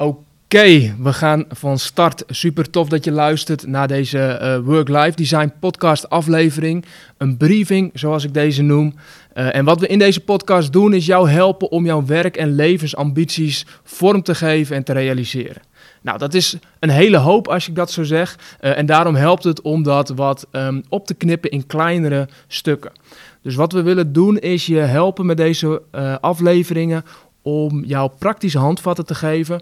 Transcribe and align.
Oké, 0.00 0.94
we 0.98 1.12
gaan 1.12 1.44
van 1.48 1.78
start. 1.78 2.22
Super 2.26 2.70
tof 2.70 2.88
dat 2.88 3.04
je 3.04 3.12
luistert 3.12 3.66
naar 3.66 3.88
deze 3.88 4.38
uh, 4.42 4.66
Work-Life 4.66 5.16
Design 5.16 5.52
podcast 5.60 6.08
aflevering. 6.08 6.84
Een 7.16 7.36
briefing, 7.36 7.90
zoals 7.94 8.24
ik 8.24 8.34
deze 8.34 8.62
noem. 8.62 8.94
Uh, 9.34 9.54
en 9.54 9.64
wat 9.64 9.80
we 9.80 9.86
in 9.86 9.98
deze 9.98 10.20
podcast 10.20 10.72
doen, 10.72 10.92
is 10.92 11.06
jou 11.06 11.30
helpen 11.30 11.70
om 11.70 11.84
jouw 11.84 12.04
werk- 12.06 12.36
en 12.36 12.54
levensambities 12.54 13.66
vorm 13.82 14.22
te 14.22 14.34
geven 14.34 14.76
en 14.76 14.84
te 14.84 14.92
realiseren. 14.92 15.62
Nou, 16.02 16.18
dat 16.18 16.34
is 16.34 16.56
een 16.78 16.90
hele 16.90 17.16
hoop 17.16 17.48
als 17.48 17.68
ik 17.68 17.74
dat 17.74 17.90
zo 17.90 18.02
zeg. 18.02 18.38
Uh, 18.60 18.78
en 18.78 18.86
daarom 18.86 19.14
helpt 19.14 19.44
het 19.44 19.60
om 19.60 19.82
dat 19.82 20.08
wat 20.08 20.46
um, 20.52 20.82
op 20.88 21.06
te 21.06 21.14
knippen 21.14 21.50
in 21.50 21.66
kleinere 21.66 22.28
stukken. 22.46 22.92
Dus 23.42 23.54
wat 23.54 23.72
we 23.72 23.82
willen 23.82 24.12
doen 24.12 24.38
is 24.38 24.66
je 24.66 24.78
helpen 24.78 25.26
met 25.26 25.36
deze 25.36 25.82
afleveringen 26.20 27.04
om 27.42 27.84
jou 27.84 28.10
praktische 28.18 28.58
handvatten 28.58 29.06
te 29.06 29.14
geven 29.14 29.60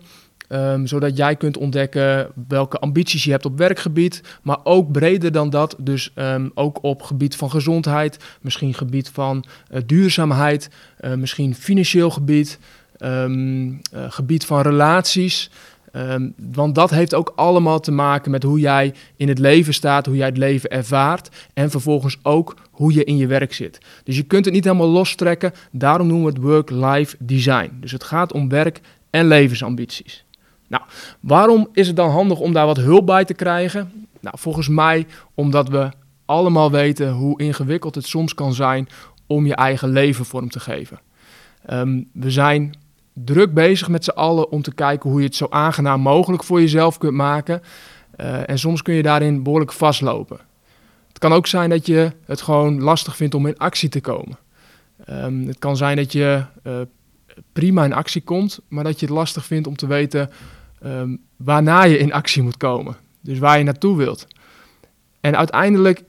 Um, 0.48 0.86
zodat 0.86 1.16
jij 1.16 1.36
kunt 1.36 1.56
ontdekken 1.56 2.30
welke 2.48 2.78
ambities 2.78 3.24
je 3.24 3.30
hebt 3.30 3.44
op 3.44 3.58
werkgebied, 3.58 4.22
maar 4.42 4.58
ook 4.64 4.92
breder 4.92 5.32
dan 5.32 5.50
dat, 5.50 5.76
dus 5.78 6.12
um, 6.14 6.50
ook 6.54 6.78
op 6.82 7.02
gebied 7.02 7.36
van 7.36 7.50
gezondheid, 7.50 8.24
misschien 8.40 8.74
gebied 8.74 9.08
van 9.08 9.44
uh, 9.70 9.80
duurzaamheid, 9.86 10.70
uh, 11.00 11.14
misschien 11.14 11.54
financieel 11.54 12.10
gebied, 12.10 12.58
um, 12.98 13.80
gebied 13.92 14.44
van 14.44 14.60
relaties. 14.60 15.50
want 16.52 16.74
dat 16.74 16.90
heeft 16.90 17.14
ook 17.14 17.32
allemaal 17.36 17.80
te 17.80 17.92
maken 17.92 18.30
met 18.30 18.42
hoe 18.42 18.60
jij 18.60 18.94
in 19.16 19.28
het 19.28 19.38
leven 19.38 19.74
staat, 19.74 20.06
hoe 20.06 20.16
jij 20.16 20.26
het 20.26 20.38
leven 20.38 20.70
ervaart 20.70 21.48
en 21.54 21.70
vervolgens 21.70 22.18
ook 22.22 22.56
hoe 22.70 22.92
je 22.92 23.04
in 23.04 23.16
je 23.16 23.26
werk 23.26 23.52
zit. 23.52 23.78
Dus 24.04 24.16
je 24.16 24.22
kunt 24.22 24.44
het 24.44 24.54
niet 24.54 24.64
helemaal 24.64 24.88
lostrekken, 24.88 25.52
daarom 25.72 26.06
noemen 26.06 26.26
we 26.26 26.32
het 26.32 26.42
work-life 26.42 27.16
design. 27.18 27.70
Dus 27.80 27.92
het 27.92 28.04
gaat 28.04 28.32
om 28.32 28.48
werk 28.48 28.80
en 29.10 29.28
levensambities. 29.28 30.25
Nou, 30.68 30.82
waarom 31.20 31.68
is 31.72 31.86
het 31.86 31.96
dan 31.96 32.10
handig 32.10 32.38
om 32.38 32.52
daar 32.52 32.66
wat 32.66 32.76
hulp 32.76 33.06
bij 33.06 33.24
te 33.24 33.34
krijgen? 33.34 34.06
Nou, 34.20 34.38
volgens 34.38 34.68
mij 34.68 35.06
omdat 35.34 35.68
we 35.68 35.90
allemaal 36.24 36.70
weten 36.70 37.12
hoe 37.12 37.40
ingewikkeld 37.40 37.94
het 37.94 38.06
soms 38.06 38.34
kan 38.34 38.54
zijn 38.54 38.88
om 39.26 39.46
je 39.46 39.54
eigen 39.54 39.88
leven 39.88 40.24
vorm 40.24 40.48
te 40.48 40.60
geven. 40.60 41.00
Um, 41.70 42.08
we 42.12 42.30
zijn 42.30 42.74
druk 43.12 43.54
bezig 43.54 43.88
met 43.88 44.04
z'n 44.04 44.10
allen 44.10 44.50
om 44.50 44.62
te 44.62 44.74
kijken 44.74 45.10
hoe 45.10 45.20
je 45.20 45.26
het 45.26 45.36
zo 45.36 45.46
aangenaam 45.50 46.00
mogelijk 46.00 46.44
voor 46.44 46.60
jezelf 46.60 46.98
kunt 46.98 47.14
maken. 47.14 47.62
Uh, 48.20 48.48
en 48.48 48.58
soms 48.58 48.82
kun 48.82 48.94
je 48.94 49.02
daarin 49.02 49.42
behoorlijk 49.42 49.72
vastlopen. 49.72 50.38
Het 51.08 51.18
kan 51.18 51.32
ook 51.32 51.46
zijn 51.46 51.70
dat 51.70 51.86
je 51.86 52.12
het 52.24 52.42
gewoon 52.42 52.82
lastig 52.82 53.16
vindt 53.16 53.34
om 53.34 53.46
in 53.46 53.58
actie 53.58 53.88
te 53.88 54.00
komen. 54.00 54.38
Um, 55.10 55.46
het 55.46 55.58
kan 55.58 55.76
zijn 55.76 55.96
dat 55.96 56.12
je 56.12 56.44
uh, 56.62 56.74
prima 57.52 57.84
in 57.84 57.92
actie 57.92 58.22
komt, 58.22 58.60
maar 58.68 58.84
dat 58.84 59.00
je 59.00 59.06
het 59.06 59.14
lastig 59.14 59.44
vindt 59.44 59.66
om 59.66 59.76
te 59.76 59.86
weten 59.86 60.30
um, 60.84 61.20
waarna 61.36 61.82
je 61.82 61.98
in 61.98 62.12
actie 62.12 62.42
moet 62.42 62.56
komen. 62.56 62.96
Dus 63.20 63.38
waar 63.38 63.58
je 63.58 63.64
naartoe 63.64 63.96
wilt. 63.96 64.26
En 65.20 65.36
uiteindelijk 65.36 66.04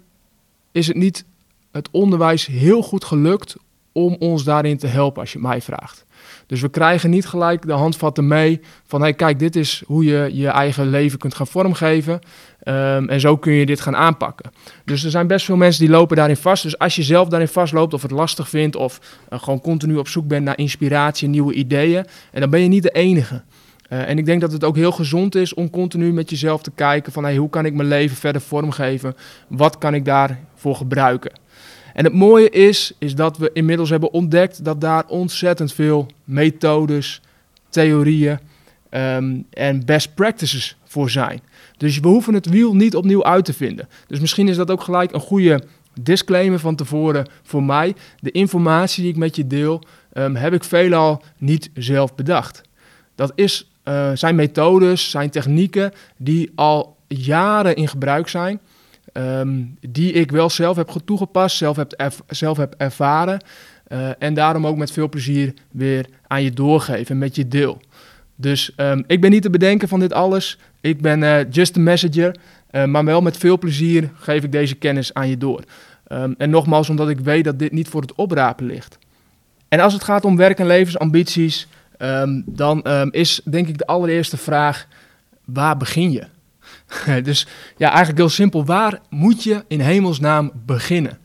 is 0.72 0.88
het 0.88 0.96
niet 0.96 1.26
het 1.72 1.90
onderwijs 1.92 2.46
heel 2.46 2.82
goed 2.82 3.04
gelukt 3.04 3.56
om 3.98 4.16
ons 4.20 4.44
daarin 4.44 4.78
te 4.78 4.88
helpen, 4.88 5.22
als 5.22 5.34
je 5.34 5.40
mij 5.40 5.62
vraagt. 5.62 6.06
Dus 6.48 6.62
we 6.62 6.70
krijgen 6.70 7.10
niet 7.10 7.26
gelijk 7.26 7.66
de 7.66 7.74
handvatten 7.74 8.28
mee 8.28 8.62
van, 8.86 9.02
hey, 9.02 9.14
kijk, 9.14 9.40
dit 9.40 9.56
is 9.56 9.84
hoe 9.86 10.04
je 10.04 10.30
je 10.34 10.48
eigen 10.48 10.90
leven 10.90 11.20
kunt 11.20 11.36
gaan 11.36 11.48
vormgeven. 11.48 12.14
Um, 12.64 13.10
en 13.10 13.20
zo 13.20 13.38
kun 13.38 13.54
je 13.54 13.66
dit 13.66 13.82
gaan 13.82 13.96
aanpakken. 13.96 14.52
Dus 14.86 15.04
er 15.04 15.10
zijn 15.10 15.28
best 15.28 15.46
veel 15.46 15.56
mensen 15.56 15.82
die 15.82 15.90
lopen 15.90 16.16
daarin 16.16 16.38
vast. 16.38 16.64
Dus 16.64 16.78
als 16.78 16.96
je 16.96 17.04
zelf 17.04 17.28
daarin 17.28 17.48
vastloopt 17.48 17.94
of 17.94 18.02
het 18.02 18.12
lastig 18.12 18.50
vindt 18.50 18.76
of 18.76 19.00
uh, 19.30 19.40
gewoon 19.40 19.62
continu 19.62 19.98
op 19.98 20.08
zoek 20.08 20.28
bent 20.28 20.46
naar 20.46 20.58
inspiratie 20.58 21.28
nieuwe 21.28 21.54
ideeën, 21.54 22.06
en 22.32 22.42
dan 22.42 22.50
ben 22.50 22.62
je 22.62 22.68
niet 22.68 22.84
de 22.84 22.92
enige. 22.92 23.42
Uh, 23.90 24.10
en 24.10 24.18
ik 24.18 24.26
denk 24.26 24.42
dat 24.42 24.52
het 24.52 24.64
ook 24.64 24.76
heel 24.76 24.92
gezond 24.92 25.36
is 25.36 25.54
om 25.54 25.70
continu 25.70 26.14
met 26.14 26.30
jezelf 26.30 26.62
te 26.62 26.72
kijken 26.72 27.12
van 27.12 27.24
hey, 27.24 27.36
hoe 27.36 27.50
kan 27.50 27.66
ik 27.66 27.74
mijn 27.74 27.88
leven 27.88 28.18
verder 28.18 28.42
vormgeven? 28.42 29.16
Wat 29.48 29.78
kan 29.78 29.94
ik 29.94 30.06
daarvoor 30.06 30.76
gebruiken? 30.76 31.32
En 31.98 32.04
het 32.04 32.14
mooie 32.14 32.50
is, 32.50 32.92
is 32.98 33.16
dat 33.16 33.38
we 33.38 33.50
inmiddels 33.54 33.90
hebben 33.90 34.12
ontdekt 34.12 34.64
dat 34.64 34.82
daar 34.82 35.06
ontzettend 35.08 35.74
veel 35.74 36.08
methodes, 36.24 37.22
theorieën 37.70 38.40
um, 38.90 39.46
en 39.50 39.86
best 39.86 40.14
practices 40.16 40.78
voor 40.84 41.10
zijn. 41.10 41.42
Dus 41.78 42.00
we 42.00 42.08
hoeven 42.08 42.34
het 42.34 42.50
wiel 42.50 42.76
niet 42.76 42.96
opnieuw 42.96 43.24
uit 43.24 43.46
te 43.46 43.54
vinden. 43.54 43.88
Dus 44.08 44.20
misschien 44.20 44.48
is 44.48 44.56
dat 44.56 44.72
ook 44.72 44.82
gelijk 44.82 45.14
een 45.14 45.20
goede 45.20 45.64
disclaimer 46.02 46.60
van 46.60 46.76
tevoren 46.76 47.28
voor 47.44 47.64
mij. 47.64 47.96
De 48.20 48.32
informatie 48.32 49.04
die 49.04 49.12
ik 49.12 49.18
met 49.18 49.36
je 49.36 49.48
deel, 49.48 49.84
um, 50.14 50.36
heb 50.36 50.54
ik 50.54 50.64
veelal 50.64 51.24
niet 51.38 51.70
zelf 51.74 52.16
bedacht. 52.16 52.62
Dat 53.16 53.32
is 53.36 53.70
uh, 53.86 54.12
zijn 54.14 54.36
methodes, 54.36 55.10
zijn 55.10 55.30
technieken 55.30 55.92
die 56.18 56.52
al 56.56 56.96
jaren 57.08 57.76
in 57.76 57.88
gebruik 57.88 58.28
zijn. 58.28 58.60
Um, 59.18 59.78
die 59.90 60.12
ik 60.12 60.32
wel 60.32 60.50
zelf 60.50 60.76
heb 60.76 60.90
toegepast, 61.06 61.58
zelf 61.58 61.76
heb, 61.76 62.14
zelf 62.28 62.58
heb 62.58 62.76
ervaren. 62.78 63.44
Uh, 63.88 64.10
en 64.20 64.34
daarom 64.34 64.68
ook 64.68 64.78
met 64.78 64.92
veel 64.92 65.10
plezier 65.10 65.54
weer 65.72 66.06
aan 66.28 66.44
je 66.44 66.52
doorgeven, 66.52 67.18
met 67.18 67.36
je 67.36 67.48
deel. 67.48 67.82
Dus 68.36 68.72
um, 68.78 69.04
ik 69.08 69.22
ben 69.22 69.32
niet 69.32 69.42
te 69.42 69.50
bedenken 69.50 69.88
van 69.88 70.00
dit 70.00 70.14
alles. 70.14 70.58
Ik 70.82 71.02
ben 71.02 71.22
uh, 71.22 71.52
just 71.52 71.78
a 71.78 71.80
messenger. 71.80 72.36
Uh, 72.72 72.86
maar 72.86 73.06
wel 73.06 73.22
met 73.22 73.38
veel 73.38 73.58
plezier 73.58 74.10
geef 74.16 74.44
ik 74.44 74.52
deze 74.52 74.76
kennis 74.76 75.14
aan 75.14 75.30
je 75.30 75.38
door. 75.38 75.64
Um, 76.12 76.36
en 76.38 76.50
nogmaals, 76.50 76.90
omdat 76.90 77.10
ik 77.10 77.20
weet 77.20 77.44
dat 77.44 77.60
dit 77.60 77.72
niet 77.72 77.88
voor 77.88 78.02
het 78.02 78.16
oprapen 78.16 78.66
ligt. 78.66 78.98
En 79.68 79.80
als 79.80 79.94
het 79.94 80.04
gaat 80.04 80.26
om 80.26 80.38
werk- 80.38 80.60
en 80.60 80.68
levensambities, 80.68 81.68
dan 82.46 82.84
is 83.12 83.42
denk 83.44 83.68
ik 83.68 83.78
de 83.78 83.86
allereerste 83.86 84.38
vraag, 84.38 84.88
waar 85.46 85.78
begin 85.78 86.12
je? 86.12 86.24
dus 87.24 87.48
ja, 87.78 87.88
eigenlijk 87.88 88.18
heel 88.18 88.30
simpel, 88.30 88.66
waar 88.66 89.00
moet 89.10 89.44
je 89.44 89.64
in 89.68 89.80
hemelsnaam 89.80 90.52
beginnen? 90.66 91.20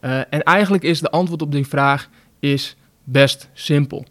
Uh, 0.00 0.18
en 0.18 0.42
eigenlijk 0.42 0.84
is 0.84 1.00
de 1.00 1.10
antwoord 1.10 1.42
op 1.42 1.52
die 1.52 1.66
vraag 1.66 2.08
is 2.40 2.76
best 3.04 3.48
simpel. 3.52 4.04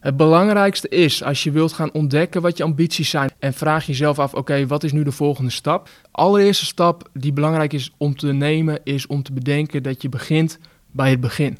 Het 0.00 0.16
belangrijkste 0.16 0.88
is, 0.88 1.22
als 1.22 1.42
je 1.42 1.50
wilt 1.50 1.72
gaan 1.72 1.92
ontdekken 1.92 2.42
wat 2.42 2.56
je 2.56 2.62
ambities 2.62 3.10
zijn 3.10 3.30
en 3.38 3.52
vraag 3.52 3.86
jezelf 3.86 4.18
af, 4.18 4.34
oké, 4.34 4.66
wat 4.66 4.84
is 4.84 4.92
nu 4.92 5.02
de 5.02 5.12
volgende 5.12 5.50
stap? 5.50 5.88
Allereerste 6.10 6.64
stap 6.64 7.08
die 7.12 7.32
belangrijk 7.32 7.72
is 7.72 7.92
om 7.96 8.16
te 8.16 8.32
nemen, 8.32 8.80
is 8.84 9.06
om 9.06 9.22
te 9.22 9.32
bedenken 9.32 9.82
dat 9.82 10.02
je 10.02 10.08
begint 10.08 10.58
bij 10.90 11.10
het 11.10 11.20
begin. 11.20 11.58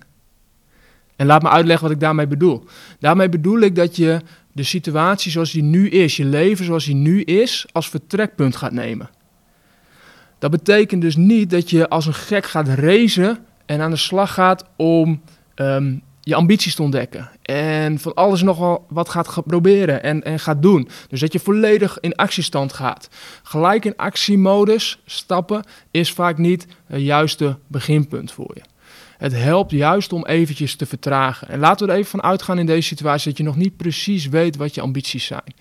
En 1.16 1.26
laat 1.26 1.42
me 1.42 1.48
uitleggen 1.48 1.86
wat 1.86 1.94
ik 1.94 2.00
daarmee 2.00 2.26
bedoel. 2.26 2.64
Daarmee 2.98 3.28
bedoel 3.28 3.60
ik 3.60 3.76
dat 3.76 3.96
je 3.96 4.20
de 4.52 4.62
situatie 4.62 5.30
zoals 5.30 5.52
die 5.52 5.62
nu 5.62 5.88
is, 5.88 6.16
je 6.16 6.24
leven 6.24 6.64
zoals 6.64 6.84
die 6.84 6.94
nu 6.94 7.22
is, 7.22 7.66
als 7.72 7.88
vertrekpunt 7.88 8.56
gaat 8.56 8.72
nemen. 8.72 9.10
Dat 10.38 10.50
betekent 10.50 11.02
dus 11.02 11.16
niet 11.16 11.50
dat 11.50 11.70
je 11.70 11.88
als 11.88 12.06
een 12.06 12.14
gek 12.14 12.46
gaat 12.46 12.68
racen 12.68 13.38
en 13.66 13.80
aan 13.80 13.90
de 13.90 13.96
slag 13.96 14.34
gaat 14.34 14.64
om 14.76 15.22
um, 15.54 16.02
je 16.20 16.34
ambities 16.34 16.74
te 16.74 16.82
ontdekken. 16.82 17.30
En 17.42 17.98
van 17.98 18.14
alles 18.14 18.42
nogal 18.42 18.86
wat 18.88 19.08
gaat 19.08 19.42
proberen 19.46 20.02
en, 20.02 20.22
en 20.22 20.38
gaat 20.38 20.62
doen. 20.62 20.88
Dus 21.08 21.20
dat 21.20 21.32
je 21.32 21.38
volledig 21.38 22.00
in 22.00 22.14
actiestand 22.14 22.72
gaat. 22.72 23.08
Gelijk 23.42 23.84
in 23.84 23.96
actiemodus 23.96 25.02
stappen 25.06 25.64
is 25.90 26.12
vaak 26.12 26.38
niet 26.38 26.66
het 26.86 27.00
juiste 27.00 27.58
beginpunt 27.66 28.32
voor 28.32 28.50
je. 28.54 28.62
Het 29.22 29.32
helpt 29.32 29.70
juist 29.70 30.12
om 30.12 30.26
eventjes 30.26 30.76
te 30.76 30.86
vertragen. 30.86 31.48
En 31.48 31.58
laten 31.58 31.86
we 31.86 31.92
er 31.92 31.98
even 31.98 32.10
van 32.10 32.22
uitgaan 32.22 32.58
in 32.58 32.66
deze 32.66 32.88
situatie 32.88 33.28
dat 33.28 33.38
je 33.38 33.44
nog 33.44 33.56
niet 33.56 33.76
precies 33.76 34.28
weet 34.28 34.56
wat 34.56 34.74
je 34.74 34.80
ambities 34.80 35.24
zijn. 35.24 35.54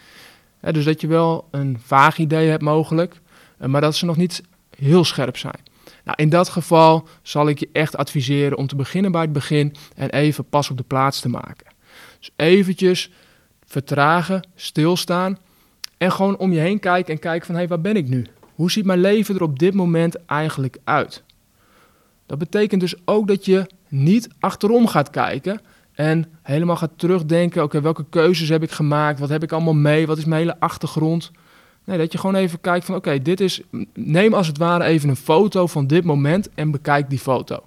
dus 0.62 0.86
dat 0.86 1.02
je 1.02 1.08
wel 1.08 1.48
een 1.52 1.78
vaag 1.84 2.18
idee 2.18 2.50
hebt 2.50 2.62
mogelijk, 2.62 3.22
eh, 3.58 3.68
maar 3.68 3.82
dat 3.82 3.96
ze 3.96 4.06
nog 4.06 4.18
niet 4.18 4.44
heel 4.78 5.04
scherp 5.04 5.38
zijn. 5.38 5.60
Nou, 6.04 6.18
in 6.22 6.30
dat 6.30 6.50
geval 6.50 7.08
zal 7.22 7.48
ik 7.48 7.60
je 7.60 7.70
echt 7.74 7.98
adviseren 7.98 8.58
om 8.58 8.68
te 8.68 8.76
beginnen 8.76 9.12
bij 9.12 9.22
het 9.22 9.34
begin 9.34 9.76
en 9.96 10.10
even 10.10 10.46
pas 10.46 10.70
op 10.70 10.78
de 10.78 10.84
plaats 10.84 11.20
te 11.20 11.30
maken. 11.30 11.68
Dus 12.20 12.30
eventjes 12.36 13.12
vertragen, 13.66 14.48
stilstaan 14.56 15.38
en 15.98 16.12
gewoon 16.12 16.38
om 16.38 16.52
je 16.52 16.60
heen 16.60 16.80
kijken 16.80 17.14
en 17.14 17.20
kijken 17.20 17.46
van 17.46 17.56
hé, 17.56 17.62
hey, 17.62 17.70
waar 17.70 17.82
ben 17.82 17.96
ik 17.96 18.08
nu? 18.08 18.26
Hoe 18.56 18.72
ziet 18.72 18.86
mijn 18.86 19.02
leven 19.02 19.36
er 19.36 19.44
op 19.44 19.60
dit 19.60 19.74
moment 19.74 20.26
eigenlijk 20.26 20.78
uit? 20.84 21.24
Dat 22.32 22.40
betekent 22.40 22.82
dus 22.82 22.96
ook 23.06 23.28
dat 23.28 23.46
je 23.46 23.66
niet 23.88 24.30
achterom 24.40 24.88
gaat 24.88 25.10
kijken 25.10 25.62
en 25.92 26.26
helemaal 26.42 26.76
gaat 26.76 26.92
terugdenken: 26.96 27.64
oké, 27.64 27.82
welke 27.82 28.06
keuzes 28.10 28.50
heb 28.50 28.64
ik 28.64 28.72
gemaakt? 28.72 29.20
Wat 29.20 29.30
heb 29.30 29.44
ik 29.44 29.52
allemaal 29.52 29.74
mee? 29.74 30.08
Wat 30.08 30.18
is 30.18 30.26
mijn 30.26 30.42
hele 30.42 30.60
achtergrond? 30.60 31.32
Nee, 31.84 31.98
dat 31.98 32.12
je 32.12 32.18
gewoon 32.18 32.36
even 32.36 32.62
kijkt 32.62 32.86
van 32.86 32.96
oké, 32.96 33.22
dit 33.22 33.40
is. 33.40 33.62
Neem 33.94 34.34
als 34.34 34.48
het 34.48 34.58
ware 34.58 34.84
even 34.84 35.10
een 35.10 35.16
foto 35.16 35.68
van 35.68 35.88
dit 35.88 36.04
moment 36.04 36.50
en 36.54 36.72
bekijk 36.72 37.10
die 37.10 37.20
foto. 37.20 37.64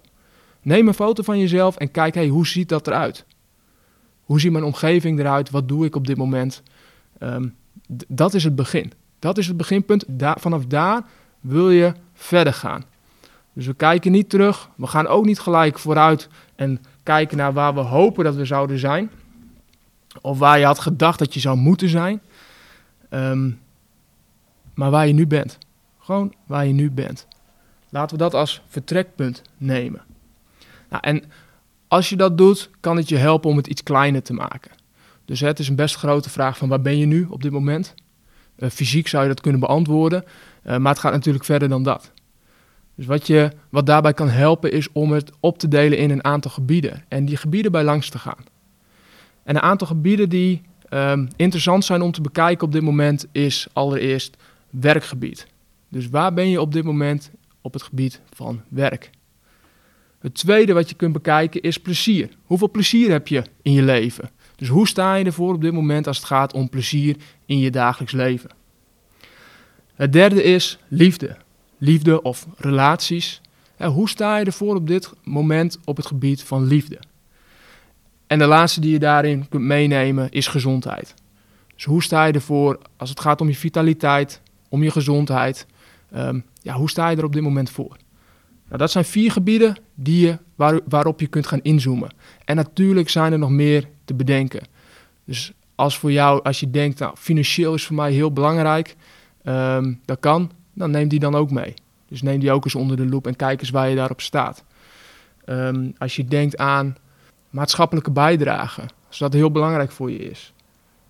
Neem 0.63 0.89
een 0.89 0.95
foto 0.95 1.23
van 1.23 1.39
jezelf 1.39 1.77
en 1.77 1.91
kijk, 1.91 2.15
hey, 2.15 2.29
hoe 2.29 2.47
ziet 2.47 2.69
dat 2.69 2.87
eruit? 2.87 3.25
Hoe 4.25 4.41
ziet 4.41 4.53
mijn 4.53 4.65
omgeving 4.65 5.19
eruit? 5.19 5.51
Wat 5.51 5.69
doe 5.69 5.85
ik 5.85 5.97
op 5.97 6.07
dit 6.07 6.17
moment? 6.17 6.63
Um, 7.21 7.55
dat 8.09 8.35
is 8.35 8.45
het 8.45 8.57
begin. 8.57 8.93
Dat 9.19 9.39
is 9.39 9.47
het 9.47 9.57
beginpunt. 9.57 10.05
Vanaf 10.19 10.67
daar 10.67 11.03
wil 11.41 11.71
je 11.71 11.93
verder 12.15 12.53
gaan. 12.53 12.85
Dus 13.55 13.67
we 13.67 13.75
kijken 13.75 14.13
niet 14.13 14.31
terug. 14.31 14.69
We 14.77 14.87
gaan 14.87 15.07
ook 15.07 15.25
niet 15.25 15.39
gelijk 15.41 15.79
vooruit 15.79 16.29
en 16.55 16.85
kijken 17.03 17.37
naar 17.37 17.53
waar 17.53 17.75
we 17.75 17.81
hopen 17.81 18.25
dat 18.25 18.35
we 18.35 18.45
zouden 18.45 18.79
zijn. 18.79 19.11
Of 20.21 20.39
waar 20.39 20.59
je 20.59 20.65
had 20.65 20.79
gedacht 20.79 21.19
dat 21.19 21.35
je 21.35 21.41
zou 21.41 21.57
moeten 21.57 21.89
zijn. 21.89 22.21
Ehm, 23.09 23.51
maar 24.75 24.91
waar 24.91 25.07
je 25.07 25.13
nu 25.13 25.27
bent. 25.27 25.59
Gewoon 25.99 26.35
waar 26.47 26.67
je 26.67 26.73
nu 26.73 26.91
bent. 26.91 27.27
Laten 27.89 28.17
we 28.17 28.23
dat 28.23 28.35
als 28.35 28.63
vertrekpunt 28.69 29.43
nemen. 29.57 30.03
Nou, 30.89 31.03
en 31.03 31.25
als 31.89 32.09
je 32.09 32.17
dat 32.17 32.39
doet, 32.39 32.71
kan 32.81 32.97
het 32.97 33.09
je 33.09 33.17
helpen 33.17 33.51
om 33.51 33.57
het 33.57 33.67
iets 33.67 33.83
kleiner 33.83 34.23
te 34.23 34.33
maken. 34.33 34.71
Dus 35.25 35.41
het 35.41 35.59
is 35.59 35.69
een 35.69 35.77
best 35.77 35.97
grote 35.97 36.31
vraag 36.31 36.59
van 36.59 36.69
waar 36.69 36.81
ben 36.81 36.99
je 36.99 37.07
nu 37.07 37.27
op 37.31 37.43
dit 37.43 37.53
moment? 37.53 37.95
Uh, 38.57 38.71
fysiek 38.71 39.09
zou 39.09 39.23
je 39.23 39.29
dat 39.29 39.41
kunnen 39.41 39.61
beantwoorden, 39.61 40.25
uh, 40.67 40.77
maar 40.77 40.93
het 40.93 41.01
gaat 41.01 41.13
natuurlijk 41.13 41.45
verder 41.45 41.69
dan 41.69 41.83
dat. 41.83 42.13
Dus 42.95 43.07
wat, 43.07 43.27
je, 43.27 43.51
wat 43.69 43.87
daarbij 43.87 44.13
kan 44.13 44.29
helpen 44.29 44.73
is 44.73 44.93
om 44.93 45.13
het 45.13 45.31
op 45.41 45.59
te 45.59 45.69
delen 45.69 45.99
in 45.99 46.11
een 46.11 46.25
aantal 46.25 46.51
gebieden 46.51 47.05
en 47.09 47.25
die 47.25 47.37
gebieden 47.37 47.73
bij 47.73 47.85
langs 47.85 48.09
te 48.09 48.19
gaan. 48.19 48.45
En 49.43 49.57
een 49.57 49.63
aantal 49.63 49.87
gebieden 49.87 50.29
die 50.29 50.63
um, 50.91 51.29
interessant 51.37 51.85
zijn 51.85 52.03
om 52.03 52.13
te 52.13 52.21
bekijken 52.21 52.67
op 52.67 52.73
dit 52.73 52.83
moment 52.83 53.27
is 53.33 53.67
allereerst 53.73 54.37
werkgebied. 54.71 55.47
Dus 55.89 56.09
waar 56.09 56.33
ben 56.35 56.49
je 56.49 56.61
op 56.61 56.73
dit 56.73 56.85
moment 56.85 57.31
op 57.61 57.73
het 57.73 57.83
gebied 57.83 58.21
van 58.33 58.63
werk? 58.69 59.11
Het 60.19 60.35
tweede 60.35 60.73
wat 60.73 60.89
je 60.89 60.95
kunt 60.95 61.13
bekijken 61.13 61.61
is 61.61 61.79
plezier. 61.79 62.29
Hoeveel 62.45 62.71
plezier 62.71 63.11
heb 63.11 63.29
je 63.29 63.45
in 63.63 63.73
je 63.73 63.83
leven? 63.83 64.31
Dus 64.57 64.69
hoe 64.69 64.89
sta 64.89 65.15
je 65.15 65.25
ervoor 65.25 65.55
op 65.55 65.61
dit 65.61 65.73
moment 65.73 66.07
als 66.07 66.17
het 66.17 66.27
gaat 66.27 66.53
om 66.53 66.69
plezier 66.69 67.17
in 67.47 67.59
je 67.59 67.71
dagelijks 67.71 68.13
leven? 68.13 68.51
Het 69.95 70.13
derde 70.13 70.43
is 70.43 70.79
liefde. 70.89 71.37
Liefde 71.79 72.23
of 72.23 72.47
relaties. 72.57 73.41
Hoe 73.79 74.09
sta 74.09 74.37
je 74.37 74.45
ervoor 74.45 74.75
op 74.75 74.87
dit 74.87 75.13
moment 75.23 75.79
op 75.85 75.97
het 75.97 76.07
gebied 76.07 76.43
van 76.43 76.65
liefde? 76.65 76.99
En 78.27 78.39
de 78.39 78.47
laatste 78.47 78.81
die 78.81 78.93
je 78.93 78.99
daarin 78.99 79.49
kunt 79.49 79.63
meenemen 79.63 80.31
is 80.31 80.47
gezondheid. 80.47 81.15
Dus 81.75 81.85
hoe 81.85 82.03
sta 82.03 82.25
je 82.25 82.33
ervoor 82.33 82.79
als 82.97 83.11
het 83.11 83.21
gaat 83.21 83.41
om 83.41 83.49
je 83.49 83.55
vitaliteit, 83.55 84.41
om 84.69 84.83
je 84.83 84.91
gezondheid? 84.91 85.67
Um, 86.17 86.45
ja, 86.61 86.75
hoe 86.75 86.91
sta 86.91 87.09
je 87.09 87.17
er 87.17 87.25
op 87.25 87.33
dit 87.33 87.43
moment 87.43 87.71
voor? 87.71 87.97
Nou, 88.67 88.79
dat 88.79 88.91
zijn 88.91 89.05
vier 89.05 89.33
gebieden 89.33 89.77
die 89.95 90.27
je, 90.27 90.39
waar, 90.55 90.81
waarop 90.89 91.21
je 91.21 91.27
kunt 91.27 91.47
gaan 91.47 91.63
inzoomen. 91.63 92.11
En 92.45 92.57
natuurlijk 92.57 93.09
zijn 93.09 93.33
er 93.33 93.39
nog 93.39 93.51
meer 93.51 93.89
te 94.05 94.15
bedenken. 94.15 94.63
Dus 95.25 95.53
als 95.75 95.99
voor 95.99 96.13
jou, 96.13 96.43
als 96.43 96.61
je 96.61 96.71
denkt, 96.71 96.99
nou, 96.99 97.17
financieel 97.17 97.75
is 97.75 97.85
voor 97.85 97.97
mij 97.97 98.13
heel 98.13 98.33
belangrijk, 98.33 98.97
um, 99.45 100.01
dat 100.05 100.21
kan, 100.21 100.51
dan 100.75 100.91
neem 100.91 101.09
die 101.09 101.19
dan 101.19 101.35
ook 101.35 101.51
mee. 101.51 101.75
Dus 102.09 102.23
neem 102.23 102.41
die 102.41 102.53
ook 102.53 102.65
eens 102.65 102.75
onder 102.75 102.97
de 102.97 103.07
loep 103.07 103.27
en 103.27 103.37
kijk 103.37 103.61
eens 103.61 103.71
waar 103.71 103.89
je 103.89 103.97
daarop 103.97 104.21
staat. 104.21 104.65
Um, 105.47 105.95
als 105.99 106.17
je 106.17 106.25
denkt 106.25 106.57
aan 106.57 106.97
maatschappelijke 107.51 108.11
bijdrage, 108.11 108.83
als 109.09 109.19
dat 109.19 109.33
heel 109.33 109.51
belangrijk 109.51 109.91
voor 109.91 110.11
je 110.11 110.19
is, 110.19 110.53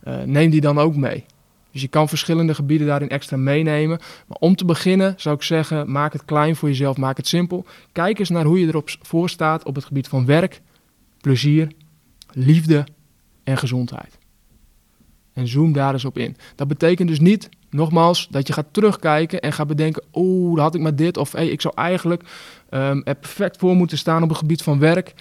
uh, 0.04 0.22
neem 0.22 0.50
die 0.50 0.60
dan 0.60 0.78
ook 0.78 0.96
mee. 0.96 1.24
Dus 1.70 1.82
je 1.82 1.88
kan 1.88 2.08
verschillende 2.08 2.54
gebieden 2.54 2.86
daarin 2.86 3.08
extra 3.08 3.36
meenemen. 3.36 3.98
Maar 4.26 4.36
om 4.40 4.56
te 4.56 4.64
beginnen 4.64 5.14
zou 5.16 5.34
ik 5.34 5.42
zeggen, 5.42 5.90
maak 5.90 6.12
het 6.12 6.24
klein 6.24 6.56
voor 6.56 6.68
jezelf, 6.68 6.96
maak 6.96 7.16
het 7.16 7.26
simpel. 7.26 7.64
Kijk 7.92 8.18
eens 8.18 8.28
naar 8.28 8.44
hoe 8.44 8.60
je 8.60 8.66
erop 8.66 8.90
voor 9.02 9.28
staat 9.28 9.64
op 9.64 9.74
het 9.74 9.84
gebied 9.84 10.08
van 10.08 10.26
werk, 10.26 10.60
plezier, 11.20 11.68
liefde 12.32 12.86
en 13.44 13.56
gezondheid. 13.56 14.18
En 15.32 15.48
zoom 15.48 15.72
daar 15.72 15.92
eens 15.92 16.04
op 16.04 16.18
in. 16.18 16.36
Dat 16.54 16.68
betekent 16.68 17.08
dus 17.08 17.20
niet, 17.20 17.48
nogmaals, 17.74 18.28
dat 18.30 18.46
je 18.46 18.52
gaat 18.52 18.66
terugkijken 18.70 19.40
en 19.40 19.52
gaat 19.52 19.66
bedenken: 19.66 20.02
oh, 20.10 20.58
had 20.58 20.74
ik 20.74 20.80
maar 20.80 20.96
dit. 20.96 21.16
Of 21.16 21.32
hey, 21.32 21.48
ik 21.48 21.60
zou 21.60 21.74
eigenlijk 21.76 22.22
um, 22.70 23.02
er 23.04 23.14
perfect 23.14 23.56
voor 23.56 23.74
moeten 23.74 23.98
staan 23.98 24.22
op 24.22 24.28
het 24.28 24.38
gebied 24.38 24.62
van 24.62 24.78
werk. 24.78 25.14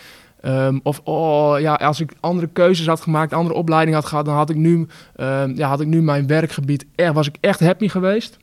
Um, 0.46 0.80
of 0.84 1.02
oh, 1.04 1.60
ja, 1.60 1.74
als 1.74 2.00
ik 2.00 2.14
andere 2.20 2.48
keuzes 2.48 2.88
had 2.88 3.02
gemaakt, 3.02 3.34
andere 3.34 3.56
opleiding 3.56 3.96
had 3.96 4.06
gehad, 4.06 4.26
dan 4.26 4.36
had 4.36 4.50
ik 4.50 4.56
nu, 4.56 4.88
um, 5.16 5.56
ja, 5.56 5.68
had 5.68 5.82
ik 5.82 5.88
nu 5.88 6.02
mijn 6.02 6.28
werkgebied, 6.28 6.86
er, 6.96 7.14
was 7.14 7.28
ik 7.28 7.36
echt 7.40 7.60
happy 7.60 7.88
geweest. 7.88 8.38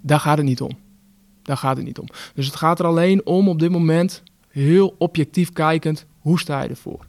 Daar 0.00 0.20
gaat 0.20 0.36
het 0.36 0.46
niet 0.46 0.60
om. 0.60 0.70
Daar 1.42 1.56
gaat 1.56 1.76
het 1.76 1.84
niet 1.84 1.98
om. 1.98 2.06
Dus 2.34 2.46
het 2.46 2.56
gaat 2.56 2.78
er 2.78 2.86
alleen 2.86 3.26
om 3.26 3.48
op 3.48 3.58
dit 3.58 3.70
moment, 3.70 4.22
heel 4.48 4.94
objectief 4.98 5.52
kijkend, 5.52 6.06
hoe 6.18 6.38
sta 6.38 6.62
je 6.62 6.68
ervoor? 6.68 7.04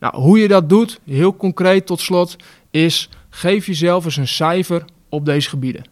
Nou, 0.00 0.16
hoe 0.16 0.38
je 0.38 0.48
dat 0.48 0.68
doet, 0.68 1.00
heel 1.04 1.36
concreet 1.36 1.86
tot 1.86 2.00
slot, 2.00 2.36
is 2.70 3.10
geef 3.38 3.66
jezelf 3.66 4.04
eens 4.04 4.16
een 4.16 4.28
cijfer 4.28 4.84
op 5.08 5.24
deze 5.24 5.48
gebieden. 5.48 5.84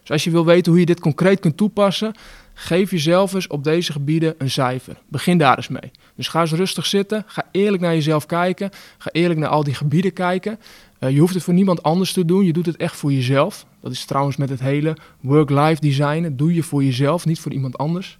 Dus 0.00 0.10
als 0.10 0.24
je 0.24 0.30
wil 0.30 0.44
weten 0.44 0.72
hoe 0.72 0.80
je 0.80 0.86
dit 0.86 1.00
concreet 1.00 1.40
kunt 1.40 1.56
toepassen, 1.56 2.14
Geef 2.62 2.90
jezelf 2.90 3.32
eens 3.32 3.46
op 3.46 3.64
deze 3.64 3.92
gebieden 3.92 4.34
een 4.38 4.50
cijfer. 4.50 4.96
Begin 5.08 5.38
daar 5.38 5.56
eens 5.56 5.68
mee. 5.68 5.90
Dus 6.14 6.28
ga 6.28 6.40
eens 6.40 6.52
rustig 6.52 6.86
zitten. 6.86 7.24
Ga 7.26 7.44
eerlijk 7.50 7.82
naar 7.82 7.94
jezelf 7.94 8.26
kijken. 8.26 8.70
Ga 8.98 9.10
eerlijk 9.12 9.40
naar 9.40 9.48
al 9.48 9.64
die 9.64 9.74
gebieden 9.74 10.12
kijken. 10.12 10.58
Uh, 10.98 11.10
je 11.10 11.20
hoeft 11.20 11.34
het 11.34 11.42
voor 11.42 11.54
niemand 11.54 11.82
anders 11.82 12.12
te 12.12 12.24
doen. 12.24 12.44
Je 12.44 12.52
doet 12.52 12.66
het 12.66 12.76
echt 12.76 12.96
voor 12.96 13.12
jezelf. 13.12 13.66
Dat 13.80 13.92
is 13.92 14.04
trouwens 14.04 14.36
met 14.36 14.48
het 14.48 14.60
hele 14.60 14.96
work-life 15.20 15.80
design. 15.80 16.32
doe 16.36 16.54
je 16.54 16.62
voor 16.62 16.84
jezelf, 16.84 17.26
niet 17.26 17.40
voor 17.40 17.52
iemand 17.52 17.78
anders. 17.78 18.18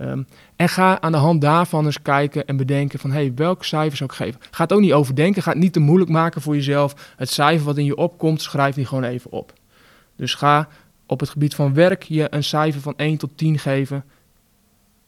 Um, 0.00 0.26
en 0.56 0.68
ga 0.68 1.00
aan 1.00 1.12
de 1.12 1.18
hand 1.18 1.40
daarvan 1.40 1.84
eens 1.84 2.02
kijken 2.02 2.46
en 2.46 2.56
bedenken 2.56 2.98
van... 2.98 3.10
hé, 3.10 3.20
hey, 3.20 3.32
welk 3.34 3.64
cijfer 3.64 3.96
zou 3.96 4.10
ik 4.10 4.16
geven? 4.16 4.40
Ga 4.50 4.62
het 4.62 4.72
ook 4.72 4.80
niet 4.80 4.92
overdenken. 4.92 5.42
Ga 5.42 5.50
het 5.50 5.58
niet 5.58 5.72
te 5.72 5.80
moeilijk 5.80 6.10
maken 6.10 6.42
voor 6.42 6.54
jezelf. 6.54 7.14
Het 7.16 7.30
cijfer 7.30 7.66
wat 7.66 7.78
in 7.78 7.84
je 7.84 7.96
opkomt, 7.96 8.42
schrijf 8.42 8.74
die 8.74 8.86
gewoon 8.86 9.04
even 9.04 9.32
op. 9.32 9.52
Dus 10.16 10.34
ga 10.34 10.68
op 11.06 11.20
het 11.20 11.28
gebied 11.28 11.54
van 11.54 11.74
werk 11.74 12.02
je 12.02 12.26
een 12.30 12.44
cijfer 12.44 12.80
van 12.80 12.94
1 12.96 13.16
tot 13.16 13.30
10 13.34 13.58
geven. 13.58 14.04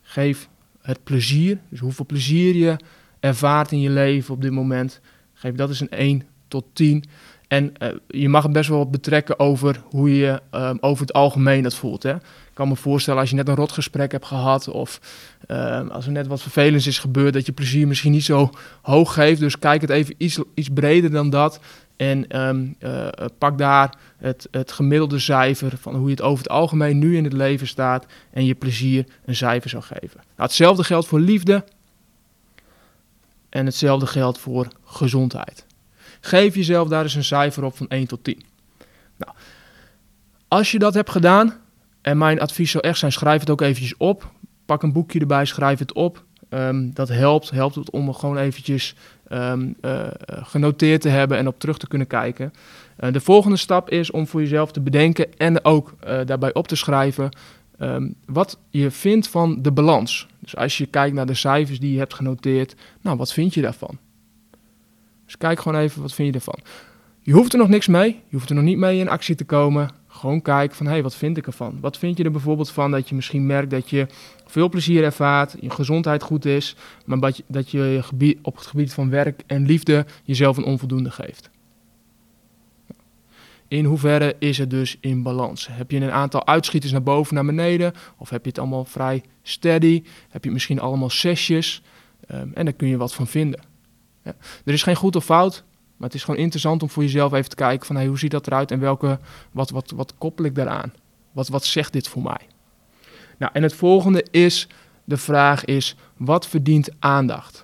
Geef 0.02 0.48
het 0.82 1.04
plezier, 1.04 1.58
dus 1.69 1.81
hoeveel 1.81 2.06
plezier 2.06 2.54
je 2.54 2.76
ervaart 3.20 3.72
in 3.72 3.81
je 3.81 3.90
leven 3.90 4.34
op 4.34 4.42
dit 4.42 4.52
moment. 4.52 5.00
Geef 5.34 5.54
dat 5.54 5.69
eens 5.69 5.81
een 5.81 5.90
1 5.90 6.22
tot 6.48 6.64
10. 6.72 7.04
En 7.50 7.73
uh, 7.82 7.88
je 8.06 8.29
mag 8.29 8.43
het 8.43 8.52
best 8.52 8.69
wel 8.69 8.91
betrekken 8.91 9.38
over 9.38 9.82
hoe 9.85 10.17
je 10.17 10.41
uh, 10.55 10.70
over 10.81 11.02
het 11.06 11.12
algemeen 11.12 11.62
dat 11.62 11.75
voelt. 11.75 12.02
Hè? 12.02 12.14
Ik 12.14 12.55
kan 12.55 12.69
me 12.69 12.76
voorstellen 12.76 13.20
als 13.20 13.31
je 13.31 13.37
net 13.37 13.49
een 13.49 13.55
rotgesprek 13.55 14.12
hebt 14.12 14.26
gehad 14.26 14.69
of 14.69 15.00
uh, 15.47 15.88
als 15.88 16.06
er 16.06 16.12
net 16.12 16.26
wat 16.26 16.43
vervelends 16.43 16.87
is 16.87 16.99
gebeurd, 16.99 17.32
dat 17.32 17.47
je 17.47 17.52
plezier 17.52 17.87
misschien 17.87 18.12
niet 18.12 18.25
zo 18.25 18.50
hoog 18.82 19.14
geeft. 19.14 19.41
Dus 19.41 19.58
kijk 19.58 19.81
het 19.81 19.91
even 19.91 20.14
iets, 20.19 20.38
iets 20.55 20.69
breder 20.75 21.11
dan 21.11 21.31
dat. 21.31 21.61
En 21.97 22.41
um, 22.47 22.76
uh, 22.81 23.06
pak 23.38 23.58
daar 23.58 23.97
het, 24.17 24.49
het 24.50 24.73
gemiddelde 24.73 25.19
cijfer 25.19 25.73
van 25.81 25.94
hoe 25.94 26.05
je 26.05 26.11
het 26.11 26.23
over 26.23 26.43
het 26.43 26.52
algemeen 26.52 26.99
nu 26.99 27.17
in 27.17 27.25
het 27.25 27.32
leven 27.32 27.67
staat 27.67 28.06
en 28.31 28.44
je 28.44 28.55
plezier 28.55 29.06
een 29.25 29.37
cijfer 29.37 29.70
zou 29.70 29.82
geven. 29.82 30.17
Nou, 30.17 30.25
hetzelfde 30.37 30.85
geldt 30.85 31.06
voor 31.06 31.20
liefde 31.20 31.64
en 33.49 33.67
hetzelfde 33.67 34.06
geldt 34.06 34.38
voor 34.38 34.69
gezondheid. 34.85 35.69
Geef 36.21 36.55
jezelf 36.55 36.89
daar 36.89 37.03
eens 37.03 37.15
een 37.15 37.25
cijfer 37.25 37.65
op 37.65 37.77
van 37.77 37.89
1 37.89 38.07
tot 38.07 38.25
10. 38.25 38.43
Nou, 39.17 39.33
als 40.49 40.71
je 40.71 40.79
dat 40.79 40.95
hebt 40.95 41.11
gedaan, 41.11 41.55
en 42.03 42.19
mijn 42.19 42.41
advies 42.41 42.71
zou 42.71 42.87
echt 42.87 42.99
zijn, 42.99 43.12
schrijf 43.12 43.41
het 43.41 43.50
ook 43.50 43.61
eventjes 43.61 43.97
op. 43.97 44.31
Pak 44.65 44.83
een 44.83 44.93
boekje 44.93 45.21
erbij, 45.21 45.45
schrijf 45.45 45.79
het 45.79 45.93
op. 45.93 46.25
Um, 46.49 46.95
dat 46.95 47.09
helpt, 47.09 47.50
helpt 47.50 47.75
het 47.75 47.91
om 47.91 48.15
gewoon 48.15 48.37
eventjes 48.37 48.95
um, 49.33 49.75
uh, 49.83 50.07
genoteerd 50.27 51.00
te 51.00 51.09
hebben 51.09 51.39
en 51.39 51.47
op 51.47 51.59
terug 51.59 51.79
te 51.79 51.89
kunnen 51.89 52.07
kijken. 52.07 52.53
Uh, 53.00 53.12
de 53.12 53.21
volgende 53.21 53.57
stap 53.57 53.91
is 53.91 54.11
om 54.11 54.27
voor 54.27 54.41
jezelf 54.41 54.73
te 54.73 54.81
bedenken 54.81 55.39
en 55.39 55.65
ook 55.65 55.95
daarbij 56.25 56.55
op 56.55 56.69
te 56.69 56.77
schrijven 56.77 57.31
um, 57.79 58.15
wat 58.27 58.59
je 58.71 58.91
vindt 58.91 59.29
van 59.29 59.62
de 59.62 59.73
balans. 59.73 60.27
Dus 60.39 60.57
als 60.57 60.79
je 60.79 60.87
kijkt 60.87 61.15
naar 61.15 61.27
de 61.27 61.35
cijfers 61.35 61.81
die 61.81 61.93
je 61.93 61.99
hebt 61.99 62.15
genoteerd, 62.15 62.75
nou, 63.00 63.17
wat 63.17 63.33
vind 63.33 63.55
je 63.55 63.62
daarvan? 63.62 63.99
Dus 65.30 65.38
kijk 65.38 65.60
gewoon 65.60 65.80
even, 65.80 66.02
wat 66.02 66.12
vind 66.12 66.28
je 66.28 66.34
ervan? 66.34 66.58
Je 67.20 67.32
hoeft 67.32 67.52
er 67.52 67.58
nog 67.58 67.68
niks 67.68 67.87
mee, 67.87 68.08
je 68.08 68.37
hoeft 68.37 68.49
er 68.49 68.54
nog 68.54 68.64
niet 68.64 68.78
mee 68.78 68.99
in 68.99 69.08
actie 69.08 69.34
te 69.34 69.44
komen. 69.44 69.90
Gewoon 70.06 70.42
kijk 70.42 70.75
van, 70.75 70.87
hé, 70.87 70.92
hey, 70.92 71.02
wat 71.02 71.14
vind 71.14 71.37
ik 71.37 71.46
ervan? 71.46 71.78
Wat 71.80 71.99
vind 71.99 72.16
je 72.16 72.25
er 72.25 72.30
bijvoorbeeld 72.30 72.70
van 72.70 72.90
dat 72.90 73.08
je 73.08 73.14
misschien 73.14 73.46
merkt 73.46 73.70
dat 73.70 73.90
je 73.90 74.06
veel 74.46 74.68
plezier 74.68 75.04
ervaart, 75.04 75.56
je 75.60 75.70
gezondheid 75.70 76.22
goed 76.22 76.44
is, 76.44 76.76
maar 77.04 77.18
dat 77.18 77.37
je, 77.37 77.44
dat 77.46 77.70
je 77.70 78.02
op 78.42 78.56
het 78.56 78.66
gebied 78.66 78.92
van 78.92 79.10
werk 79.10 79.42
en 79.46 79.66
liefde 79.66 80.06
jezelf 80.25 80.56
een 80.56 80.64
onvoldoende 80.64 81.10
geeft? 81.10 81.50
In 83.68 83.84
hoeverre 83.84 84.37
is 84.38 84.58
het 84.58 84.70
dus 84.70 84.96
in 85.00 85.22
balans? 85.22 85.68
Heb 85.70 85.90
je 85.90 86.00
een 86.00 86.10
aantal 86.10 86.46
uitschieters 86.46 86.92
naar 86.92 87.02
boven, 87.02 87.34
naar 87.34 87.44
beneden? 87.44 87.92
Of 88.16 88.30
heb 88.30 88.42
je 88.42 88.49
het 88.49 88.58
allemaal 88.58 88.84
vrij 88.84 89.22
steady? 89.42 90.02
Heb 90.28 90.44
je 90.44 90.50
misschien 90.50 90.80
allemaal 90.80 91.10
zesjes? 91.10 91.82
Um, 92.32 92.50
en 92.54 92.64
daar 92.64 92.75
kun 92.75 92.88
je 92.88 92.96
wat 92.96 93.14
van 93.14 93.26
vinden. 93.26 93.70
Er 94.64 94.72
is 94.72 94.82
geen 94.82 94.96
goed 94.96 95.16
of 95.16 95.25
fout. 95.25 95.64
Maar 95.96 96.08
het 96.08 96.18
is 96.18 96.25
gewoon 96.25 96.40
interessant 96.40 96.82
om 96.82 96.90
voor 96.90 97.02
jezelf 97.02 97.32
even 97.32 97.50
te 97.50 97.56
kijken 97.56 97.87
van 97.87 98.06
hoe 98.06 98.18
ziet 98.18 98.30
dat 98.30 98.46
eruit 98.46 98.70
en 98.70 98.80
welke, 98.80 99.18
wat, 99.52 99.70
wat, 99.70 99.90
wat 99.90 100.14
koppel 100.18 100.44
ik 100.44 100.54
daaraan? 100.54 100.92
Wat, 101.32 101.49
wat 101.49 101.64
zegt 101.64 101.92
dit 101.92 102.08
voor 102.08 102.22
mij? 102.22 102.46
Nou, 103.38 103.52
en 103.54 103.62
het 103.62 103.75
volgende 103.75 104.26
is, 104.30 104.68
de 105.04 105.16
vraag 105.16 105.64
is, 105.64 105.96
wat 106.16 106.46
verdient 106.46 106.88
aandacht? 106.99 107.62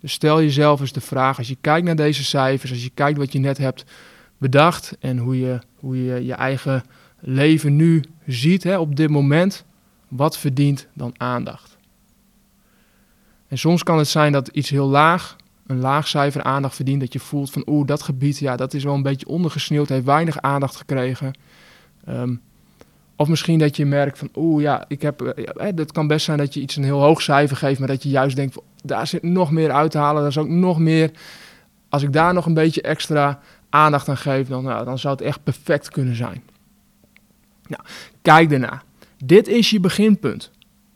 Dus 0.00 0.12
stel 0.12 0.40
jezelf 0.40 0.80
eens 0.80 0.92
de 0.92 1.00
vraag, 1.00 1.38
als 1.38 1.48
je 1.48 1.56
kijkt 1.60 1.86
naar 1.86 1.96
deze 1.96 2.24
cijfers, 2.24 2.70
als 2.70 2.82
je 2.82 2.90
kijkt 2.94 3.18
wat 3.18 3.32
je 3.32 3.38
net 3.38 3.58
hebt 3.58 3.84
bedacht 4.38 4.96
en 5.00 5.18
hoe 5.18 5.38
je 5.38 5.60
hoe 5.82 6.04
je, 6.04 6.24
je 6.24 6.34
eigen 6.34 6.84
leven 7.18 7.76
nu 7.76 8.04
ziet 8.26 8.62
hè, 8.62 8.78
op 8.78 8.96
dit 8.96 9.10
moment, 9.10 9.64
wat 10.08 10.38
verdient 10.38 10.86
dan 10.94 11.14
aandacht? 11.16 11.76
En 13.48 13.58
soms 13.58 13.82
kan 13.82 13.98
het 13.98 14.08
zijn 14.08 14.32
dat 14.32 14.48
iets 14.48 14.70
heel 14.70 14.86
laag 14.86 15.36
een 15.72 15.80
laag 15.80 16.08
cijfer 16.08 16.42
aandacht 16.42 16.74
verdient, 16.74 17.00
dat 17.00 17.12
je 17.12 17.18
voelt 17.18 17.50
van 17.50 17.62
oeh, 17.66 17.86
dat 17.86 18.02
gebied, 18.02 18.38
ja, 18.38 18.56
dat 18.56 18.74
is 18.74 18.84
wel 18.84 18.94
een 18.94 19.02
beetje 19.02 19.26
ondergesneeuwd, 19.26 19.88
heeft 19.88 20.04
weinig 20.04 20.40
aandacht 20.40 20.76
gekregen. 20.76 21.32
Ehm, 22.04 22.34
of 23.16 23.28
misschien 23.28 23.58
dat 23.58 23.76
je 23.76 23.86
merkt 23.86 24.18
van 24.18 24.28
oeh, 24.34 24.62
ja, 24.62 24.84
ik 24.88 25.02
heb, 25.02 25.22
eh, 25.22 25.66
het 25.74 25.92
kan 25.92 26.06
best 26.06 26.24
zijn 26.24 26.38
dat 26.38 26.54
je 26.54 26.60
iets 26.60 26.76
een 26.76 26.84
heel 26.84 27.00
hoog 27.00 27.22
cijfer 27.22 27.56
geeft, 27.56 27.78
maar 27.78 27.88
dat 27.88 28.02
je 28.02 28.08
juist 28.08 28.36
denkt, 28.36 28.56
daar 28.82 29.06
zit 29.06 29.22
nog 29.22 29.50
meer 29.50 29.72
uit 29.72 29.90
te 29.90 29.98
halen, 29.98 30.20
daar 30.20 30.30
is 30.30 30.38
ook 30.38 30.48
nog 30.48 30.78
meer. 30.78 31.10
Als 31.88 32.02
ik 32.02 32.12
daar 32.12 32.34
nog 32.34 32.46
een 32.46 32.54
beetje 32.54 32.82
extra 32.82 33.40
aandacht 33.68 34.08
aan 34.08 34.16
geef, 34.16 34.48
dan, 34.48 34.64
nou, 34.64 34.84
dan 34.84 34.98
zou 34.98 35.14
het 35.14 35.22
echt 35.22 35.42
perfect 35.42 35.90
kunnen 35.90 36.16
zijn. 36.16 36.42
Nou, 37.66 37.82
kijk 38.22 38.50
daarna. 38.50 38.82
Dit 39.24 39.48
is 39.48 39.70
je 39.70 39.80
beginpunt. 39.80 40.50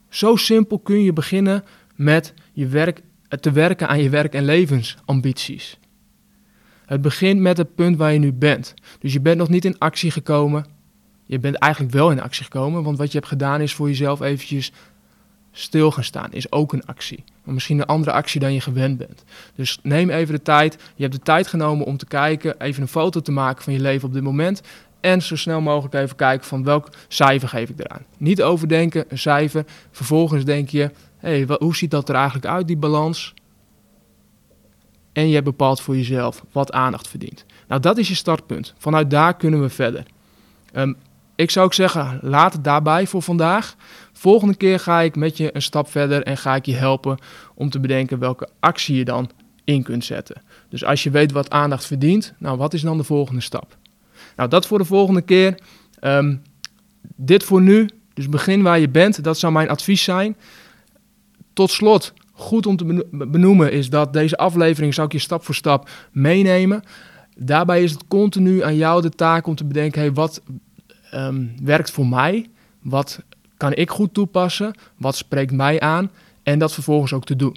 Zo 0.09 0.37
simpel 0.37 0.79
kun 0.79 1.03
je 1.03 1.13
beginnen 1.13 1.65
met 1.95 2.35
je 2.53 2.67
werk, 2.67 3.03
te 3.41 3.51
werken 3.51 3.89
aan 3.89 4.03
je 4.03 4.09
werk- 4.09 4.35
en 4.35 4.45
levensambities. 4.45 5.79
Het 6.87 7.01
begint 7.01 7.41
met 7.41 7.57
het 7.57 7.75
punt 7.75 7.97
waar 7.97 8.13
je 8.13 8.19
nu 8.19 8.33
bent. 8.33 8.75
Dus 8.99 9.13
je 9.13 9.21
bent 9.21 9.39
nog 9.39 9.49
niet 9.49 9.65
in 9.65 9.79
actie 9.79 10.11
gekomen. 10.11 10.67
Je 11.25 11.39
bent 11.39 11.57
eigenlijk 11.57 11.93
wel 11.93 12.11
in 12.11 12.21
actie 12.21 12.45
gekomen, 12.45 12.83
want 12.83 12.99
wat 12.99 13.13
je 13.13 13.19
hebt 13.19 13.31
gedaan 13.31 13.61
is 13.61 13.75
voor 13.75 13.89
jezelf 13.89 14.21
eventjes 14.21 14.73
stil 15.53 15.91
gaan 15.91 16.05
staan. 16.05 16.33
Is 16.33 16.53
ook 16.53 16.73
een 16.73 16.87
actie. 16.87 17.25
Maar 17.45 17.55
misschien 17.55 17.79
een 17.79 17.87
andere 17.87 18.13
actie 18.13 18.41
dan 18.41 18.53
je 18.53 18.61
gewend 18.61 18.99
bent. 18.99 19.25
Dus 19.55 19.79
neem 19.83 20.11
even 20.11 20.35
de 20.35 20.43
tijd. 20.43 20.77
Je 20.95 21.03
hebt 21.03 21.15
de 21.15 21.23
tijd 21.23 21.47
genomen 21.47 21.87
om 21.87 21.97
te 21.97 22.07
kijken, 22.07 22.61
even 22.61 22.83
een 22.83 22.89
foto 22.89 23.21
te 23.21 23.33
maken 23.33 23.65
van 23.65 23.73
je 23.73 23.81
leven 23.81 24.09
op 24.09 24.15
dit 24.15 24.23
moment. 24.23 24.63
En 25.01 25.23
zo 25.23 25.37
snel 25.37 25.61
mogelijk 25.61 25.95
even 25.95 26.17
kijken 26.17 26.47
van 26.47 26.65
welk 26.65 26.89
cijfer 27.09 27.49
geef 27.49 27.69
ik 27.69 27.79
eraan. 27.79 28.05
Niet 28.19 28.43
overdenken, 28.43 29.05
een 29.09 29.19
cijfer. 29.19 29.65
Vervolgens 29.91 30.45
denk 30.45 30.69
je, 30.69 30.91
hey, 31.17 31.47
hoe 31.59 31.77
ziet 31.77 31.91
dat 31.91 32.09
er 32.09 32.15
eigenlijk 32.15 32.47
uit, 32.47 32.67
die 32.67 32.77
balans? 32.77 33.35
En 35.13 35.29
je 35.29 35.43
bepaalt 35.43 35.81
voor 35.81 35.97
jezelf 35.97 36.45
wat 36.53 36.73
aandacht 36.73 37.09
verdient. 37.09 37.45
Nou, 37.69 37.81
dat 37.81 37.99
is 37.99 38.09
je 38.09 38.15
startpunt. 38.15 38.75
Vanuit 38.79 39.11
daar 39.11 39.37
kunnen 39.37 39.61
we 39.61 39.69
verder. 39.69 40.07
Um, 40.73 40.97
ik 41.37 41.51
zou 41.51 41.67
ook 41.67 41.75
zeggen, 41.75 42.19
laat 42.23 42.53
het 42.53 42.65
daarbij 42.65 43.07
voor 43.07 43.23
vandaag. 43.23 43.77
Volgende 44.13 44.55
keer 44.55 44.81
ga 44.81 45.01
ik 45.01 45.17
met 45.17 45.37
je 45.37 45.55
een 45.55 45.63
stap 45.63 45.91
verder 45.91 46.23
en 46.23 46.37
ga 46.37 46.55
ik 46.55 46.67
je 46.67 46.75
helpen 46.75 47.19
om 47.55 47.71
te 47.71 47.81
bedenken 47.81 48.19
welke 48.19 48.49
actie 48.61 48.97
je 48.97 49.05
dan 49.05 49.31
in 49.65 49.83
kunt 49.83 50.05
zetten. 50.05 50.43
Dus 50.69 50.85
als 50.85 51.03
je 51.03 51.11
weet 51.11 51.33
wat 51.33 51.51
aandacht 51.51 51.87
verdient, 51.87 52.35
nou 52.39 52.57
wat 52.57 52.75
is 52.75 52.81
dan 52.81 52.97
de 52.97 53.05
volgende 53.05 53.41
stap? 53.41 53.77
Nou, 54.37 54.49
dat 54.49 54.67
voor 54.67 54.79
de 54.79 54.85
volgende 54.85 55.23
keer. 55.23 55.59
Um, 56.01 56.43
dit 57.17 57.45
voor 57.45 57.63
nu. 57.63 57.91
Dus 58.15 58.29
begin 58.29 58.63
waar 58.63 58.79
je 58.79 58.89
bent. 58.89 59.25
Dat 59.25 59.39
zou 59.39 59.53
mijn 59.53 59.69
advies 59.69 60.03
zijn. 60.03 60.37
Tot 61.57 61.71
slot, 61.71 62.13
goed 62.33 62.67
om 62.67 62.77
te 62.77 63.07
benoemen 63.11 63.73
is 63.73 63.91
dat 63.91 64.13
deze 64.13 64.37
aflevering 64.37 64.95
zou 64.95 65.07
ik 65.07 65.13
je 65.13 65.19
stap 65.19 65.45
voor 65.45 65.55
stap 65.55 65.89
meenemen. 66.13 66.83
Daarbij 67.37 67.83
is 67.83 67.91
het 67.91 68.05
continu 68.09 68.63
aan 68.63 68.77
jou 68.77 69.03
de 69.03 69.11
taak 69.11 69.47
om 69.47 69.55
te 69.55 69.65
bedenken: 69.65 70.01
hey, 70.01 70.13
wat 70.13 70.43
um, 71.15 71.55
werkt 71.63 71.91
voor 71.91 72.07
mij? 72.07 72.47
Wat 72.83 73.23
kan 73.57 73.75
ik 73.75 73.91
goed 73.91 74.15
toepassen? 74.15 74.75
Wat 74.97 75.17
spreekt 75.17 75.53
mij 75.53 75.81
aan? 75.81 76.11
En 76.43 76.59
dat 76.59 76.73
vervolgens 76.73 77.13
ook 77.13 77.25
te 77.25 77.37
doen. 77.37 77.57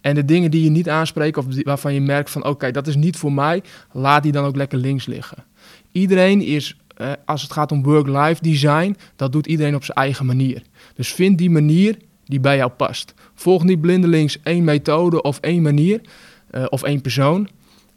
En 0.00 0.14
de 0.14 0.24
dingen 0.24 0.50
die 0.50 0.64
je 0.64 0.70
niet 0.70 0.88
aanspreekt 0.88 1.36
of 1.36 1.46
waarvan 1.62 1.94
je 1.94 2.00
merkt 2.00 2.30
van 2.30 2.44
oké, 2.44 2.70
dat 2.70 2.86
is 2.86 2.96
niet 2.96 3.16
voor 3.16 3.32
mij, 3.32 3.62
laat 3.92 4.22
die 4.22 4.32
dan 4.32 4.44
ook 4.44 4.56
lekker 4.56 4.78
links 4.78 5.06
liggen. 5.06 5.44
Iedereen 5.92 6.42
is, 6.42 6.76
eh, 6.96 7.12
als 7.24 7.42
het 7.42 7.52
gaat 7.52 7.72
om 7.72 7.82
work-life 7.82 8.42
design, 8.42 8.96
dat 9.16 9.32
doet 9.32 9.46
iedereen 9.46 9.74
op 9.74 9.84
zijn 9.84 9.96
eigen 9.96 10.26
manier. 10.26 10.62
Dus 10.94 11.12
vind 11.12 11.38
die 11.38 11.50
manier 11.50 11.96
die 12.24 12.40
bij 12.40 12.56
jou 12.56 12.70
past. 12.70 13.14
Volg 13.34 13.64
niet 13.64 13.80
blindelings 13.80 14.38
één 14.42 14.64
methode 14.64 15.22
of 15.22 15.38
één 15.38 15.62
manier 15.62 16.00
uh, 16.50 16.64
of 16.68 16.82
één 16.82 17.00
persoon. 17.00 17.48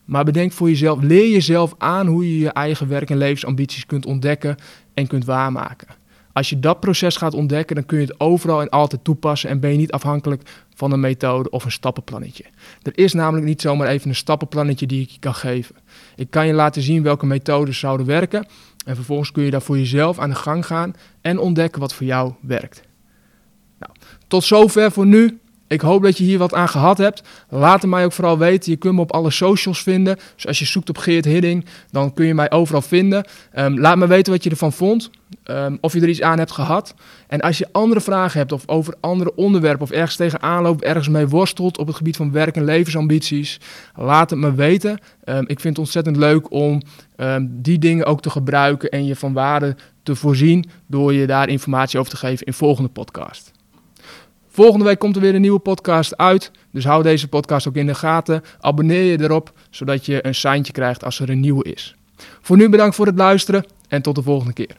Maar 0.06 0.24
bedenk 0.24 0.52
voor 0.52 0.70
jezelf, 0.70 1.02
leer 1.02 1.32
jezelf 1.32 1.76
aan 1.78 2.08
hoe 2.08 2.34
je 2.34 2.40
je 2.40 2.50
eigen 2.50 2.88
werk- 2.88 3.10
en 3.10 3.18
levensambities 3.18 3.86
kunt 3.86 4.06
ontdekken 4.06 4.56
en 4.94 5.08
kunt 5.08 5.26
waarmaken. 5.26 5.88
Als 6.34 6.50
je 6.50 6.60
dat 6.60 6.80
proces 6.80 7.18
gaat 7.18 7.34
ontdekken, 7.34 7.76
dan 7.76 7.86
kun 7.86 8.00
je 8.00 8.06
het 8.06 8.20
overal 8.20 8.62
en 8.62 8.70
altijd 8.70 9.04
toepassen 9.04 9.50
en 9.50 9.60
ben 9.60 9.72
je 9.72 9.78
niet 9.78 9.92
afhankelijk 9.92 10.42
van 10.76 10.92
een 10.92 11.00
methode 11.00 11.50
of 11.50 11.66
een 11.66 11.72
stappenplannetje. 11.72 12.44
Er 12.82 12.98
is 12.98 13.14
namelijk 13.14 13.46
niet 13.46 13.62
zomaar 13.62 13.88
even 13.88 14.10
een 14.10 14.16
stappenplannetje 14.16 14.88
die 14.88 15.02
ik 15.02 15.10
je 15.10 15.20
kan 15.20 15.36
geven. 15.36 15.76
Ik 16.16 16.30
kan 16.30 16.48
je 16.48 16.54
laten 16.54 16.82
zien 16.82 17.04
welke 17.04 17.26
methodes 17.26 17.80
zouden 17.80 18.06
werken 18.06 18.48
en 18.86 18.96
vervolgens 18.96 19.32
kun 19.32 19.44
je 19.44 19.52
daar 19.52 19.62
voor 19.62 19.78
jezelf 19.78 20.20
aan 20.20 20.30
de 20.30 20.36
gang 20.36 20.66
gaan 20.66 20.94
en 21.22 21.40
ontdekken 21.40 21.82
wat 21.82 21.94
voor 21.94 22.06
jou 22.06 22.34
werkt. 22.42 22.87
Tot 24.28 24.44
zover 24.44 24.92
voor 24.92 25.06
nu. 25.06 25.40
Ik 25.68 25.82
hoop 25.82 26.04
dat 26.04 26.18
je 26.18 26.24
hier 26.24 26.38
wat 26.38 26.54
aan 26.54 26.70
gehad 26.70 26.98
hebt. 26.98 27.24
Laat 27.50 27.82
het 27.82 27.92
mij 27.92 28.06
ook 28.06 28.12
vooral 28.12 28.38
weten. 28.38 28.72
Je 28.72 28.78
kunt 28.78 28.96
me 28.96 29.02
op 29.02 29.12
alle 29.12 29.32
socials 29.32 29.84
vinden. 29.84 30.18
Dus 30.36 30.48
als 30.48 30.60
je 30.60 30.66
zoekt 30.66 30.90
op 30.90 30.98
Geert 30.98 31.26
Hidding, 31.26 31.66
dan 31.92 32.14
kun 32.14 32.26
je 32.26 32.34
mij 32.34 32.52
overal 32.52 32.82
vinden. 32.82 33.26
Um, 33.58 33.80
laat 33.80 33.98
me 33.98 34.08
weten 34.08 34.34
wat 34.34 34.44
je 34.44 34.50
ervan 34.50 34.74
vond. 34.74 35.10
Um, 35.46 35.78
of 35.82 35.94
je 35.94 36.02
er 36.02 36.10
iets 36.10 36.22
aan 36.22 36.38
hebt 36.38 36.52
gehad. 36.52 36.94
En 37.28 37.40
als 37.40 37.58
je 37.58 37.68
andere 37.72 38.02
vragen 38.02 38.40
hebt 38.40 38.52
of 38.52 38.68
over 38.68 38.94
andere 39.00 39.36
onderwerpen 39.36 39.82
of 39.82 39.92
ergens 39.92 40.16
tegenaan 40.16 40.64
loopt, 40.64 40.84
ergens 40.84 41.08
mee 41.08 41.28
worstelt 41.28 41.78
op 41.78 41.88
het 41.88 41.96
gebied 41.96 42.16
van 42.16 42.32
werk 42.32 42.56
en 42.56 42.64
levensambities, 42.64 43.60
laat 43.96 44.30
het 44.30 44.40
me 44.40 44.54
weten. 44.54 45.00
Um, 45.26 45.42
ik 45.48 45.60
vind 45.60 45.64
het 45.64 45.80
ontzettend 45.80 46.18
leuk 46.18 46.52
om 46.52 46.82
die 47.42 47.80
dingen 47.80 48.06
ook 48.06 48.22
te 48.22 48.30
gebruiken 48.30 48.90
en 48.90 49.06
je 49.06 49.16
van 49.16 49.34
waarde 49.34 49.76
te 50.04 50.16
voorzien 50.16 50.66
door 50.88 51.14
je 51.14 51.28
daar 51.28 51.50
informatie 51.50 52.00
over 52.00 52.12
te 52.12 52.18
geven 52.18 52.46
in 52.46 52.54
volgende 52.54 52.90
podcast. 52.90 53.56
Volgende 54.58 54.86
week 54.86 55.00
komt 55.00 55.16
er 55.16 55.22
weer 55.22 55.36
een 55.36 55.42
nieuwe 55.42 55.60
podcast 55.60 56.18
uit. 56.18 56.52
Dus 56.72 56.86
hou 56.86 57.04
deze 57.04 57.28
podcast 57.28 57.68
ook 57.68 57.76
in 57.76 57.88
de 57.88 57.96
gaten. 57.96 58.44
Abonneer 58.60 59.04
je 59.04 59.22
erop, 59.22 59.52
zodat 59.70 60.06
je 60.06 60.26
een 60.26 60.36
seintje 60.36 60.74
krijgt 60.74 61.04
als 61.04 61.20
er 61.20 61.30
een 61.30 61.40
nieuwe 61.40 61.64
is. 61.64 61.96
Voor 62.42 62.58
nu 62.58 62.70
bedankt 62.70 62.96
voor 62.96 63.06
het 63.06 63.18
luisteren 63.18 63.66
en 63.88 64.02
tot 64.02 64.16
de 64.16 64.22
volgende 64.22 64.54
keer. 64.54 64.76